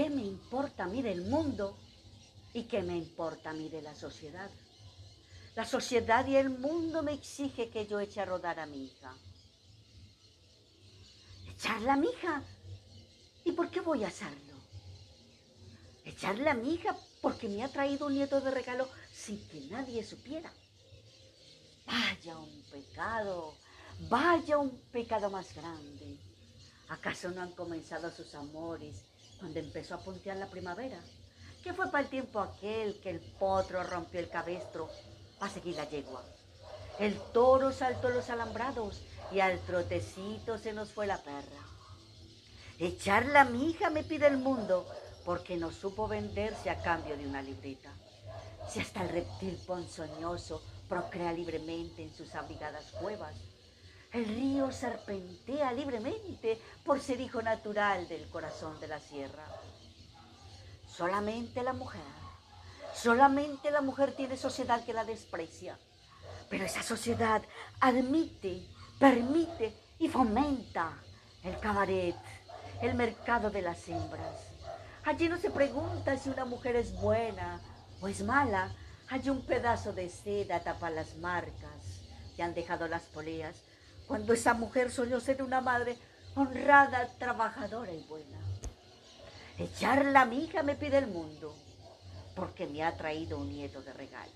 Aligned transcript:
¿qué 0.00 0.08
me 0.08 0.24
importa 0.24 0.84
a 0.84 0.86
mí 0.86 1.02
del 1.02 1.20
mundo? 1.26 1.76
¿Y 2.54 2.62
qué 2.62 2.80
me 2.80 2.96
importa 2.96 3.50
a 3.50 3.52
mí 3.52 3.68
de 3.68 3.82
la 3.82 3.94
sociedad? 3.94 4.50
La 5.54 5.66
sociedad 5.66 6.26
y 6.26 6.36
el 6.36 6.48
mundo 6.48 7.02
me 7.02 7.12
exige 7.12 7.68
que 7.68 7.86
yo 7.86 8.00
eche 8.00 8.22
a 8.22 8.24
rodar 8.24 8.58
a 8.60 8.64
mi 8.64 8.86
hija. 8.86 9.14
¿Echarla 11.50 11.92
a 11.92 11.96
mi 11.98 12.06
hija? 12.06 12.42
¿Y 13.44 13.52
por 13.52 13.70
qué 13.70 13.80
voy 13.80 14.04
a 14.04 14.08
hacerlo? 14.08 14.54
Echarle 16.06 16.48
a 16.48 16.54
mi 16.54 16.76
hija 16.76 16.96
porque 17.20 17.50
me 17.50 17.62
ha 17.62 17.68
traído 17.68 18.06
un 18.06 18.14
nieto 18.14 18.40
de 18.40 18.52
regalo 18.52 18.88
sin 19.12 19.46
que 19.48 19.60
nadie 19.66 20.02
supiera. 20.02 20.50
Vaya 21.84 22.38
un 22.38 22.62
pecado, 22.70 23.54
vaya 24.08 24.56
un 24.56 24.80
pecado 24.92 25.28
más 25.28 25.54
grande. 25.54 26.18
¿Acaso 26.88 27.30
no 27.32 27.42
han 27.42 27.52
comenzado 27.52 28.10
sus 28.10 28.34
amores 28.34 29.09
cuando 29.40 29.58
empezó 29.58 29.94
a 29.94 30.00
puntear 30.00 30.36
la 30.36 30.46
primavera? 30.46 31.00
¿Qué 31.64 31.72
fue 31.72 31.90
para 31.90 32.04
el 32.04 32.10
tiempo 32.10 32.40
aquel 32.40 33.00
que 33.00 33.10
el 33.10 33.20
potro 33.20 33.82
rompió 33.82 34.20
el 34.20 34.28
cabestro 34.28 34.88
para 35.38 35.52
seguir 35.52 35.76
la 35.76 35.88
yegua? 35.88 36.22
El 36.98 37.18
toro 37.32 37.72
saltó 37.72 38.10
los 38.10 38.30
alambrados 38.30 39.00
y 39.32 39.40
al 39.40 39.58
trotecito 39.60 40.58
se 40.58 40.72
nos 40.72 40.90
fue 40.90 41.06
la 41.06 41.18
perra. 41.18 41.64
Echarla 42.78 43.44
mi 43.44 43.70
hija 43.70 43.90
me 43.90 44.04
pide 44.04 44.26
el 44.26 44.38
mundo 44.38 44.86
porque 45.24 45.56
no 45.56 45.70
supo 45.70 46.08
venderse 46.08 46.70
a 46.70 46.82
cambio 46.82 47.16
de 47.16 47.26
una 47.26 47.42
libreta. 47.42 47.92
Si 48.70 48.80
hasta 48.80 49.02
el 49.02 49.08
reptil 49.08 49.58
ponzoñoso 49.66 50.62
procrea 50.88 51.32
libremente 51.32 52.02
en 52.02 52.14
sus 52.14 52.34
abrigadas 52.34 52.84
cuevas, 53.00 53.34
el 54.12 54.24
río 54.24 54.72
serpentea 54.72 55.72
libremente 55.72 56.60
por 56.84 57.00
ser 57.00 57.20
hijo 57.20 57.42
natural 57.42 58.08
del 58.08 58.28
corazón 58.28 58.78
de 58.80 58.88
la 58.88 58.98
sierra. 58.98 59.44
Solamente 60.86 61.62
la 61.62 61.72
mujer, 61.72 62.00
solamente 62.92 63.70
la 63.70 63.80
mujer 63.80 64.12
tiene 64.16 64.36
sociedad 64.36 64.84
que 64.84 64.92
la 64.92 65.04
desprecia. 65.04 65.78
Pero 66.48 66.64
esa 66.64 66.82
sociedad 66.82 67.42
admite, 67.78 68.66
permite 68.98 69.72
y 70.00 70.08
fomenta 70.08 70.98
el 71.44 71.58
cabaret, 71.60 72.16
el 72.82 72.94
mercado 72.94 73.50
de 73.50 73.62
las 73.62 73.88
hembras. 73.88 74.48
Allí 75.04 75.28
no 75.28 75.38
se 75.38 75.50
pregunta 75.50 76.18
si 76.18 76.28
una 76.28 76.44
mujer 76.44 76.74
es 76.74 76.92
buena 77.00 77.60
o 78.00 78.08
es 78.08 78.22
mala. 78.22 78.74
Hay 79.08 79.30
un 79.30 79.42
pedazo 79.46 79.92
de 79.92 80.08
seda 80.08 80.60
tapa 80.60 80.90
las 80.90 81.16
marcas 81.16 82.00
que 82.36 82.42
han 82.42 82.54
dejado 82.54 82.88
las 82.88 83.02
poleas 83.02 83.54
cuando 84.10 84.32
esa 84.32 84.54
mujer 84.54 84.90
soñó 84.90 85.20
ser 85.20 85.40
una 85.40 85.60
madre 85.60 85.96
honrada, 86.34 87.06
trabajadora 87.20 87.92
y 87.92 88.02
buena. 88.08 88.38
Echarla 89.56 90.22
a 90.22 90.24
mi 90.24 90.42
hija 90.42 90.64
me 90.64 90.74
pide 90.74 90.98
el 90.98 91.06
mundo 91.06 91.54
porque 92.34 92.66
me 92.66 92.82
ha 92.82 92.96
traído 92.96 93.38
un 93.38 93.50
nieto 93.50 93.82
de 93.82 93.92
regalo. 93.92 94.32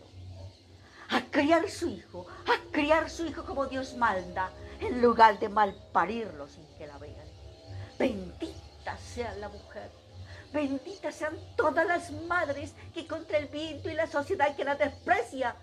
A 1.08 1.22
criar 1.22 1.68
su 1.68 1.88
hijo, 1.88 2.24
a 2.46 2.70
criar 2.70 3.10
su 3.10 3.26
hijo 3.26 3.44
como 3.44 3.66
Dios 3.66 3.96
manda, 3.96 4.52
en 4.78 5.02
lugar 5.02 5.40
de 5.40 5.48
malparirlo 5.48 6.46
sin 6.46 6.64
que 6.78 6.86
la 6.86 6.98
vean. 6.98 7.26
Bendita 7.98 8.96
sea 8.98 9.34
la 9.34 9.48
mujer. 9.48 9.90
Benditas 10.52 11.16
sean 11.16 11.36
todas 11.56 11.84
las 11.84 12.12
madres 12.12 12.74
que 12.94 13.08
contra 13.08 13.38
el 13.38 13.48
viento 13.48 13.90
y 13.90 13.94
la 13.94 14.06
sociedad 14.06 14.54
que 14.54 14.64
la 14.64 14.76
desprecia 14.76 15.56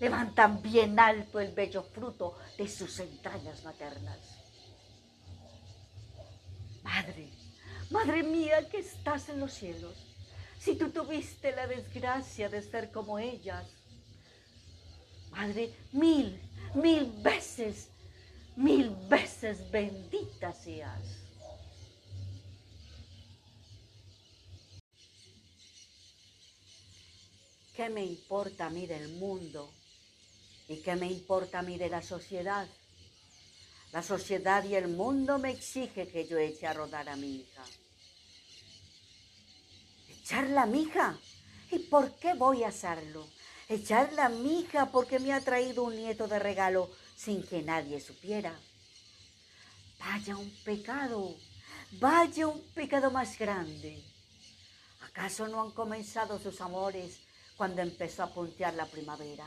levantan 0.00 0.62
bien 0.62 0.98
alto 0.98 1.40
el 1.40 1.52
bello 1.52 1.82
fruto 1.82 2.38
de 2.56 2.68
sus 2.68 2.98
entrañas 3.00 3.64
maternas. 3.64 4.18
Madre, 6.82 7.28
madre 7.90 8.22
mía 8.22 8.68
que 8.68 8.78
estás 8.78 9.28
en 9.28 9.40
los 9.40 9.52
cielos, 9.52 9.96
si 10.58 10.76
tú 10.76 10.90
tuviste 10.90 11.54
la 11.54 11.66
desgracia 11.66 12.48
de 12.48 12.62
ser 12.62 12.90
como 12.90 13.18
ellas, 13.18 13.66
madre, 15.30 15.74
mil, 15.92 16.40
mil 16.74 17.12
veces, 17.22 17.88
mil 18.56 18.90
veces 19.08 19.70
bendita 19.70 20.52
seas. 20.52 21.18
¿Qué 27.74 27.88
me 27.88 28.04
importa 28.04 28.66
a 28.66 28.70
mí 28.70 28.88
del 28.88 29.08
mundo? 29.10 29.72
¿Y 30.68 30.76
qué 30.82 30.96
me 30.96 31.10
importa 31.10 31.60
a 31.60 31.62
mí 31.62 31.78
de 31.78 31.88
la 31.88 32.02
sociedad? 32.02 32.68
La 33.92 34.02
sociedad 34.02 34.62
y 34.64 34.74
el 34.74 34.88
mundo 34.88 35.38
me 35.38 35.50
exige 35.50 36.06
que 36.08 36.26
yo 36.26 36.36
eche 36.38 36.66
a 36.66 36.74
rodar 36.74 37.08
a 37.08 37.16
mi 37.16 37.36
hija. 37.36 37.64
¿Echarla 40.08 40.62
a 40.62 40.66
mi 40.66 40.82
hija? 40.82 41.18
¿Y 41.70 41.78
por 41.80 42.14
qué 42.16 42.34
voy 42.34 42.64
a 42.64 42.68
hacerlo? 42.68 43.26
Echarla 43.68 44.26
a 44.26 44.28
mi 44.28 44.60
hija 44.60 44.90
porque 44.92 45.18
me 45.18 45.32
ha 45.32 45.40
traído 45.40 45.84
un 45.84 45.96
nieto 45.96 46.28
de 46.28 46.38
regalo 46.38 46.90
sin 47.16 47.42
que 47.42 47.62
nadie 47.62 48.00
supiera. 48.00 48.54
Vaya 49.98 50.36
un 50.36 50.50
pecado, 50.64 51.34
vaya 51.92 52.46
un 52.46 52.62
pecado 52.74 53.10
más 53.10 53.38
grande. 53.38 54.02
¿Acaso 55.00 55.48
no 55.48 55.62
han 55.62 55.70
comenzado 55.70 56.38
sus 56.38 56.60
amores 56.60 57.20
cuando 57.58 57.82
empezó 57.82 58.22
a 58.22 58.32
puntear 58.32 58.72
la 58.74 58.86
primavera. 58.86 59.44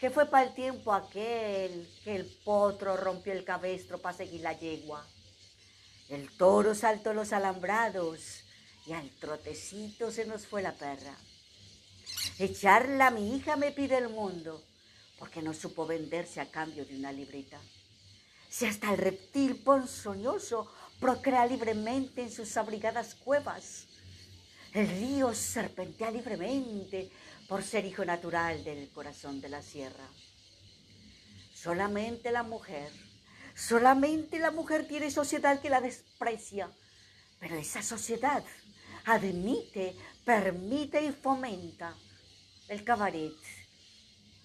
Que 0.00 0.10
fue 0.10 0.26
para 0.26 0.46
el 0.46 0.54
tiempo 0.54 0.92
aquel 0.92 1.88
que 2.02 2.16
el 2.16 2.24
potro 2.24 2.96
rompió 2.96 3.32
el 3.32 3.44
cabestro 3.44 3.98
para 3.98 4.16
seguir 4.16 4.40
la 4.40 4.58
yegua. 4.58 5.06
El 6.08 6.30
toro 6.36 6.74
saltó 6.74 7.12
los 7.12 7.32
alambrados 7.32 8.42
y 8.86 8.92
al 8.92 9.10
trotecito 9.10 10.10
se 10.10 10.24
nos 10.24 10.46
fue 10.46 10.62
la 10.62 10.72
perra. 10.72 11.14
Echarla 12.38 13.10
mi 13.10 13.36
hija 13.36 13.56
me 13.56 13.70
pide 13.72 13.98
el 13.98 14.08
mundo 14.08 14.62
porque 15.18 15.42
no 15.42 15.52
supo 15.52 15.86
venderse 15.86 16.40
a 16.40 16.50
cambio 16.50 16.86
de 16.86 16.96
una 16.96 17.12
libreta. 17.12 17.60
Si 18.48 18.64
hasta 18.64 18.90
el 18.90 18.98
reptil 18.98 19.56
ponzoñoso 19.56 20.72
procrea 20.98 21.46
libremente 21.46 22.22
en 22.22 22.32
sus 22.32 22.56
abrigadas 22.56 23.14
cuevas, 23.14 23.84
el 24.72 24.88
río 24.88 25.34
serpentea 25.34 26.10
libremente 26.10 27.10
por 27.48 27.62
ser 27.62 27.84
hijo 27.84 28.04
natural 28.04 28.62
del 28.62 28.88
corazón 28.90 29.40
de 29.40 29.48
la 29.48 29.62
sierra. 29.62 30.08
Solamente 31.52 32.30
la 32.30 32.42
mujer, 32.42 32.90
solamente 33.54 34.38
la 34.38 34.50
mujer 34.50 34.86
tiene 34.86 35.10
sociedad 35.10 35.60
que 35.60 35.70
la 35.70 35.80
desprecia, 35.80 36.70
pero 37.40 37.56
esa 37.56 37.82
sociedad 37.82 38.44
admite, 39.04 39.96
permite 40.24 41.04
y 41.04 41.12
fomenta 41.12 41.94
el 42.68 42.84
cabaret, 42.84 43.34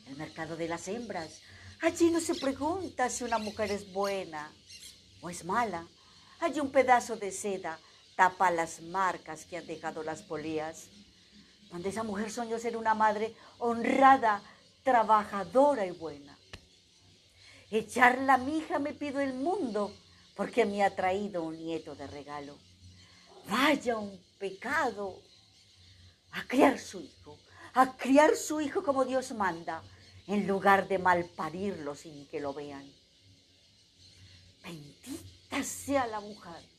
el 0.08 0.16
mercado 0.18 0.58
de 0.58 0.68
las 0.68 0.88
hembras. 0.88 1.42
Allí 1.82 2.10
no 2.10 2.20
se 2.20 2.36
pregunta 2.36 3.10
si 3.10 3.24
una 3.24 3.38
mujer 3.38 3.72
es 3.72 3.92
buena 3.94 4.52
o 5.22 5.30
es 5.30 5.46
mala. 5.46 5.88
Hay 6.40 6.60
un 6.60 6.72
pedazo 6.72 7.16
de 7.16 7.32
seda 7.32 7.80
tapa 8.16 8.52
las 8.52 8.82
marcas 8.82 9.46
que 9.46 9.58
han 9.58 9.68
dejado 9.68 10.04
las 10.04 10.22
polías, 10.22 10.88
donde 11.72 11.90
esa 11.90 12.04
mujer 12.04 12.32
soñó 12.32 12.58
ser 12.60 12.78
una 12.78 12.94
madre 12.94 13.36
honrada, 13.60 14.42
trabajadora 14.84 15.86
y 15.86 15.92
buena. 15.92 16.38
Echar 17.72 18.20
la 18.20 18.38
mija 18.38 18.80
me 18.80 18.94
pido 18.94 19.20
el 19.20 19.34
mundo, 19.34 19.94
porque 20.36 20.66
me 20.66 20.84
ha 20.84 20.96
traído 20.96 21.44
un 21.44 21.58
nieto 21.58 21.96
de 21.96 22.08
regalo. 22.08 22.58
Vaya 23.50 23.98
un 23.98 24.20
pecado 24.38 25.22
a 26.32 26.44
criar 26.44 26.80
su 26.80 27.02
hijo, 27.02 27.38
a 27.74 27.96
criar 27.98 28.36
su 28.36 28.62
hijo 28.62 28.84
como 28.84 29.06
Dios 29.06 29.32
manda, 29.34 29.84
en 30.28 30.48
lugar 30.48 30.88
de 30.88 31.00
malparirlo 31.00 31.96
sin 31.96 32.28
que 32.28 32.40
lo 32.40 32.54
vean. 32.54 32.86
Bendita 34.64 35.64
sea 35.64 36.08
la 36.08 36.20
mujer 36.20 36.75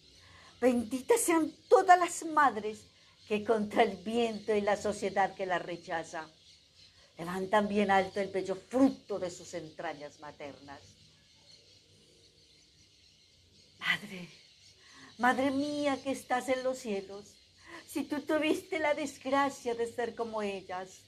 Benditas 0.61 1.21
sean 1.21 1.53
todas 1.69 1.99
las 1.99 2.25
madres 2.25 2.79
que 3.29 3.45
contra 3.45 3.83
el 3.83 3.97
viento 3.97 4.55
y 4.55 4.61
la 4.61 4.77
sociedad 4.77 5.35
que 5.35 5.47
las 5.47 5.63
rechaza, 5.63 6.29
levantan 7.19 7.69
bien 7.69 7.91
alto 7.91 8.21
el 8.21 8.29
bello 8.29 8.55
fruto 8.55 9.19
de 9.19 9.31
sus 9.31 9.53
entrañas 9.55 10.21
maternas. 10.21 10.81
Madre, 13.79 14.29
Madre 15.19 15.51
mía 15.51 15.99
que 16.03 16.11
estás 16.11 16.49
en 16.51 16.63
los 16.63 16.79
cielos, 16.79 17.25
si 17.87 18.05
tú 18.05 18.21
tuviste 18.21 18.79
la 18.79 18.95
desgracia 18.95 19.75
de 19.75 19.91
ser 19.91 20.15
como 20.15 20.43
ellas, 20.43 21.01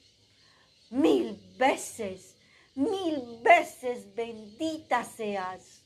mil 0.88 1.38
veces, 1.58 2.34
mil 2.74 3.40
veces 3.42 4.14
bendita 4.14 5.04
seas 5.04 5.82